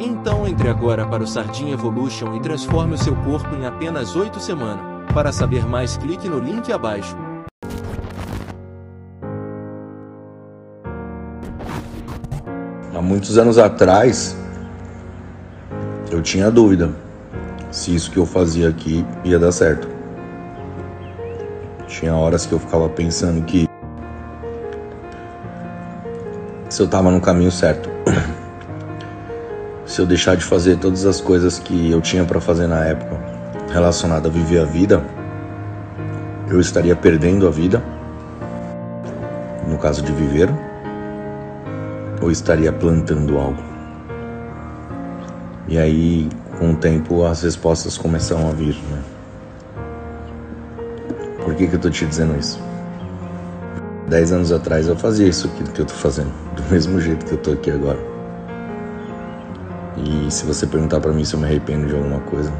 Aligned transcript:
então 0.00 0.48
entre 0.48 0.68
agora 0.68 1.06
para 1.06 1.22
o 1.22 1.26
Sardinha 1.26 1.74
Evolution 1.74 2.34
e 2.34 2.40
transforme 2.40 2.94
o 2.94 2.98
seu 2.98 3.14
corpo 3.16 3.54
em 3.54 3.66
apenas 3.66 4.16
8 4.16 4.40
semanas. 4.40 4.80
Para 5.12 5.30
saber 5.30 5.66
mais, 5.66 5.96
clique 5.96 6.28
no 6.28 6.38
link 6.38 6.72
abaixo. 6.72 7.16
Há 12.94 13.02
muitos 13.02 13.36
anos 13.36 13.58
atrás, 13.58 14.36
eu 16.10 16.22
tinha 16.22 16.50
dúvida 16.50 16.90
se 17.70 17.94
isso 17.94 18.10
que 18.10 18.18
eu 18.18 18.26
fazia 18.26 18.68
aqui 18.68 19.04
ia 19.24 19.38
dar 19.38 19.52
certo. 19.52 19.88
Tinha 21.86 22.14
horas 22.14 22.46
que 22.46 22.52
eu 22.52 22.58
ficava 22.58 22.88
pensando 22.88 23.42
que 23.44 23.68
se 26.68 26.82
eu 26.82 26.88
tava 26.88 27.10
no 27.10 27.20
caminho 27.20 27.50
certo. 27.50 27.90
Se 30.00 30.02
eu 30.02 30.06
deixar 30.06 30.34
de 30.34 30.42
fazer 30.42 30.78
todas 30.78 31.04
as 31.04 31.20
coisas 31.20 31.58
que 31.58 31.90
eu 31.90 32.00
tinha 32.00 32.24
para 32.24 32.40
fazer 32.40 32.66
na 32.66 32.82
época 32.86 33.20
relacionada 33.70 34.30
a 34.30 34.32
viver 34.32 34.60
a 34.60 34.64
vida, 34.64 35.04
eu 36.48 36.58
estaria 36.58 36.96
perdendo 36.96 37.46
a 37.46 37.50
vida, 37.50 37.82
no 39.68 39.76
caso 39.76 40.00
de 40.00 40.10
viver, 40.10 40.48
ou 42.22 42.30
estaria 42.30 42.72
plantando 42.72 43.36
algo. 43.36 43.62
E 45.68 45.76
aí, 45.76 46.30
com 46.58 46.70
o 46.72 46.76
tempo, 46.76 47.26
as 47.26 47.42
respostas 47.42 47.98
começam 47.98 48.48
a 48.48 48.52
vir. 48.52 48.76
Né? 48.90 49.02
Por 51.44 51.54
que, 51.54 51.66
que 51.66 51.74
eu 51.74 51.78
tô 51.78 51.90
te 51.90 52.06
dizendo 52.06 52.40
isso? 52.40 52.58
Dez 54.08 54.32
anos 54.32 54.50
atrás 54.50 54.88
eu 54.88 54.96
fazia 54.96 55.28
isso 55.28 55.46
aqui 55.46 55.62
que 55.62 55.80
eu 55.82 55.84
tô 55.84 55.92
fazendo, 55.92 56.32
do 56.56 56.62
mesmo 56.72 56.98
jeito 57.02 57.26
que 57.26 57.32
eu 57.32 57.38
tô 57.38 57.52
aqui 57.52 57.70
agora. 57.70 58.09
E 59.96 60.30
se 60.30 60.44
você 60.44 60.66
perguntar 60.66 61.00
para 61.00 61.12
mim 61.12 61.24
se 61.24 61.34
eu 61.34 61.40
me 61.40 61.46
arrependo 61.46 61.86
de 61.86 61.94
alguma 61.94 62.20
coisa, 62.20 62.52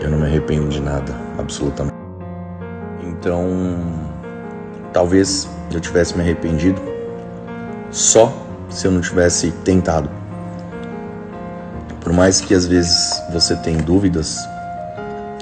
eu 0.00 0.10
não 0.10 0.18
me 0.18 0.24
arrependo 0.24 0.68
de 0.68 0.80
nada, 0.80 1.14
absolutamente. 1.38 1.94
Então, 3.02 3.46
talvez 4.92 5.48
eu 5.72 5.80
tivesse 5.80 6.16
me 6.16 6.22
arrependido 6.22 6.80
só 7.90 8.32
se 8.68 8.86
eu 8.86 8.90
não 8.90 9.00
tivesse 9.00 9.50
tentado. 9.64 10.08
Por 12.00 12.12
mais 12.12 12.40
que 12.40 12.54
às 12.54 12.66
vezes 12.66 13.22
você 13.32 13.54
tenha 13.56 13.80
dúvidas 13.82 14.38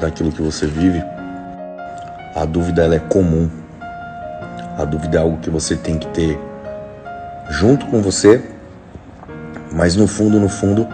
daquilo 0.00 0.32
que 0.32 0.42
você 0.42 0.66
vive, 0.66 1.02
a 2.34 2.44
dúvida 2.44 2.84
ela 2.84 2.96
é 2.96 2.98
comum. 2.98 3.48
A 4.76 4.84
dúvida 4.84 5.18
é 5.18 5.20
algo 5.20 5.38
que 5.38 5.50
você 5.50 5.76
tem 5.76 5.98
que 5.98 6.06
ter 6.08 6.38
junto 7.50 7.86
com 7.86 8.02
você 8.02 8.42
mas 9.72 9.96
no 9.96 10.06
fundo, 10.06 10.38
no 10.40 10.48
fundo, 10.48 10.86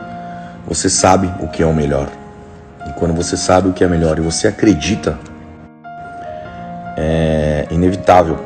você 0.67 0.89
sabe 0.91 1.33
o 1.41 1.49
que 1.49 1.63
é 1.63 1.67
o 1.67 1.73
melhor. 1.73 2.09
E 2.87 2.93
quando 2.93 3.15
você 3.15 3.37
sabe 3.37 3.69
o 3.69 3.73
que 3.73 3.83
é 3.83 3.89
melhor 3.89 4.19
e 4.19 4.21
você 4.21 4.49
acredita, 4.49 5.19
é 6.97 7.67
inevitável 7.71 8.39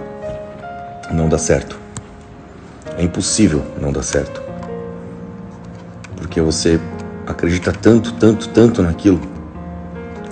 não 1.10 1.28
dar 1.28 1.38
certo. 1.38 1.78
É 2.96 3.02
impossível 3.02 3.64
não 3.80 3.92
dar 3.92 4.02
certo. 4.02 4.42
Porque 6.16 6.40
você 6.40 6.80
acredita 7.26 7.72
tanto, 7.72 8.12
tanto, 8.14 8.48
tanto 8.48 8.82
naquilo. 8.82 9.20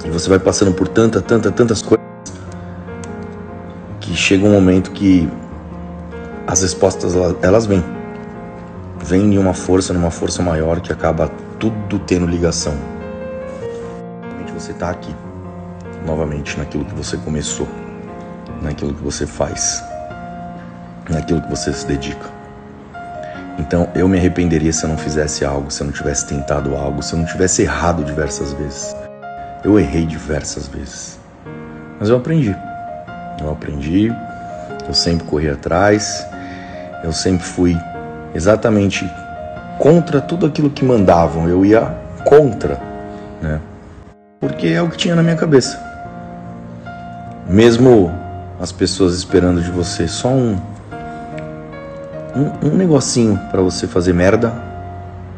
E 0.04 0.10
você 0.10 0.28
vai 0.28 0.38
passando 0.38 0.72
por 0.72 0.86
tanta, 0.86 1.20
tanta, 1.20 1.50
tantas 1.50 1.82
coisas 1.82 2.06
que 4.00 4.14
chega 4.14 4.46
um 4.46 4.52
momento 4.52 4.90
que 4.92 5.28
as 6.46 6.62
respostas 6.62 7.14
elas 7.42 7.66
vêm 7.66 7.97
vem 9.08 9.30
de 9.30 9.38
uma 9.38 9.54
força, 9.54 9.94
numa 9.94 10.10
força 10.10 10.42
maior 10.42 10.80
que 10.80 10.92
acaba 10.92 11.30
tudo 11.58 11.98
tendo 12.00 12.26
ligação. 12.26 12.74
Você 14.52 14.72
está 14.72 14.90
aqui, 14.90 15.14
novamente, 16.04 16.58
naquilo 16.58 16.84
que 16.84 16.94
você 16.94 17.16
começou, 17.16 17.66
naquilo 18.60 18.92
que 18.92 19.02
você 19.02 19.26
faz, 19.26 19.82
naquilo 21.08 21.40
que 21.40 21.48
você 21.48 21.72
se 21.72 21.86
dedica. 21.86 22.28
Então 23.58 23.88
eu 23.94 24.06
me 24.08 24.18
arrependeria 24.18 24.72
se 24.72 24.84
eu 24.84 24.90
não 24.90 24.98
fizesse 24.98 25.42
algo, 25.42 25.70
se 25.70 25.80
eu 25.80 25.86
não 25.86 25.94
tivesse 25.94 26.26
tentado 26.26 26.76
algo, 26.76 27.02
se 27.02 27.14
eu 27.14 27.18
não 27.18 27.24
tivesse 27.24 27.62
errado 27.62 28.04
diversas 28.04 28.52
vezes. 28.52 28.94
Eu 29.64 29.78
errei 29.78 30.04
diversas 30.04 30.66
vezes, 30.66 31.18
mas 31.98 32.10
eu 32.10 32.16
aprendi. 32.16 32.54
Eu 33.40 33.50
aprendi, 33.50 34.12
eu 34.86 34.92
sempre 34.92 35.24
corri 35.26 35.48
atrás, 35.48 36.26
eu 37.02 37.12
sempre 37.12 37.46
fui 37.46 37.74
exatamente 38.34 39.08
contra 39.78 40.20
tudo 40.20 40.46
aquilo 40.46 40.70
que 40.70 40.84
mandavam. 40.84 41.48
Eu 41.48 41.64
ia 41.64 41.94
contra, 42.24 42.80
né? 43.40 43.60
Porque 44.40 44.68
é 44.68 44.82
o 44.82 44.88
que 44.88 44.96
tinha 44.96 45.14
na 45.14 45.22
minha 45.22 45.36
cabeça. 45.36 45.80
Mesmo 47.48 48.12
as 48.60 48.72
pessoas 48.72 49.14
esperando 49.14 49.60
de 49.62 49.70
você 49.70 50.06
só 50.06 50.28
um 50.28 50.58
um, 52.38 52.68
um 52.68 52.76
negocinho 52.76 53.38
para 53.50 53.60
você 53.60 53.86
fazer 53.86 54.12
merda 54.12 54.52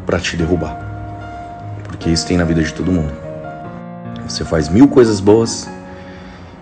para 0.05 0.19
te 0.19 0.37
derrubar. 0.37 0.79
Porque 1.85 2.11
isso 2.11 2.27
tem 2.27 2.37
na 2.37 2.45
vida 2.45 2.63
de 2.63 2.73
todo 2.73 2.93
mundo. 2.93 3.13
Você 4.29 4.45
faz 4.45 4.69
mil 4.69 4.89
coisas 4.89 5.21
boas 5.21 5.69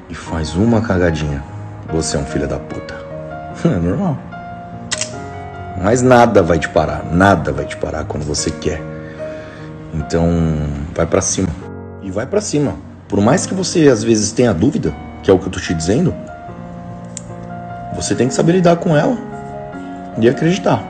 e 0.09 0.15
faz 0.15 0.55
uma 0.55 0.81
cagadinha. 0.81 1.43
Você 1.93 2.17
é 2.17 2.21
um 2.21 2.25
filho 2.25 2.47
da 2.47 2.59
puta. 2.59 2.97
É 3.65 3.69
normal. 3.71 4.17
Mas 5.83 6.03
nada 6.03 6.43
vai 6.43 6.59
te 6.59 6.69
parar, 6.69 7.05
nada 7.11 7.53
vai 7.53 7.65
te 7.65 7.77
parar 7.77 8.05
quando 8.05 8.25
você 8.25 8.51
quer. 8.51 8.83
Então, 9.95 10.27
vai 10.95 11.07
para 11.07 11.21
cima. 11.21 11.49
E 12.03 12.11
vai 12.11 12.27
para 12.27 12.41
cima. 12.41 12.75
Por 13.09 13.21
mais 13.21 13.47
que 13.47 13.55
você 13.55 13.89
às 13.89 14.03
vezes 14.03 14.33
tenha 14.33 14.53
dúvida, 14.53 14.93
que 15.23 15.31
é 15.31 15.35
o 15.35 15.39
que 15.39 15.47
eu 15.47 15.53
tô 15.53 15.61
te 15.61 15.73
dizendo, 15.73 16.15
você 17.95 18.15
tem 18.15 18.29
que 18.29 18.35
saber 18.35 18.53
lidar 18.53 18.77
com 18.77 18.97
ela 18.97 19.17
e 20.19 20.29
acreditar. 20.29 20.83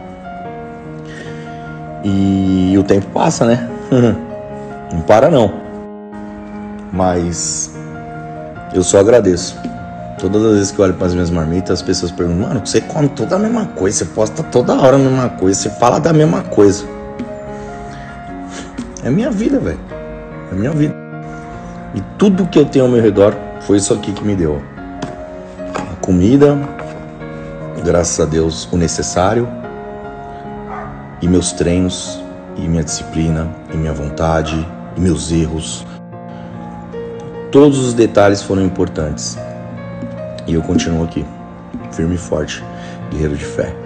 E 2.05 2.77
o 2.79 2.83
tempo 2.83 3.07
passa, 3.11 3.45
né? 3.47 3.69
não 4.93 5.01
para 5.03 5.31
não. 5.31 5.53
Mas 6.93 7.75
eu 8.75 8.83
só 8.83 9.01
agradeço. 9.01 9.57
Todas 10.19 10.45
as 10.45 10.53
vezes 10.55 10.71
que 10.73 10.81
eu 10.81 10.85
olho 10.85 10.95
para 10.95 11.07
as 11.07 11.15
minhas 11.15 11.31
marmitas, 11.31 11.79
as 11.79 11.83
pessoas 11.83 12.11
perguntam: 12.11 12.49
Mano, 12.49 12.67
você 12.67 12.81
come 12.81 13.09
toda 13.09 13.37
a 13.37 13.39
mesma 13.39 13.67
coisa, 13.67 13.99
você 13.99 14.05
posta 14.07 14.43
toda 14.43 14.75
hora 14.75 14.97
a 14.97 14.99
mesma 14.99 15.29
coisa, 15.29 15.61
você 15.61 15.71
fala 15.71 16.01
da 16.01 16.13
mesma 16.13 16.43
coisa. 16.43 16.85
É 19.05 19.11
minha 19.11 19.31
vida, 19.31 19.61
velho. 19.61 19.79
É 20.51 20.55
minha 20.55 20.73
vida. 20.73 20.95
E 21.95 22.01
tudo 22.19 22.47
que 22.49 22.59
eu 22.59 22.65
tenho 22.65 22.87
ao 22.87 22.91
meu 22.91 23.01
redor 23.01 23.35
foi 23.61 23.77
isso 23.77 23.95
aqui 23.95 24.13
que 24.13 24.25
me 24.25 24.35
deu: 24.35 24.61
a 25.75 25.97
comida, 26.05 26.59
graças 27.85 28.19
a 28.19 28.29
Deus, 28.29 28.69
o 28.73 28.77
necessário, 28.77 29.49
e 31.23 31.29
meus 31.29 31.53
treinos, 31.53 32.21
e 32.57 32.63
minha 32.63 32.83
disciplina, 32.83 33.49
e 33.73 33.77
minha 33.77 33.93
vontade, 33.93 34.67
e 34.97 35.01
meus 35.01 35.31
erros. 35.31 35.87
Todos 37.53 37.79
os 37.79 37.95
detalhes 37.95 38.43
foram 38.43 38.63
importantes. 38.63 39.39
E 40.49 40.55
eu 40.55 40.63
continuo 40.63 41.05
aqui, 41.05 41.27
firme 41.93 42.15
e 42.15 42.19
forte, 42.19 42.65
guerreiro 43.11 43.37
de 43.37 43.45
fé. 43.45 43.77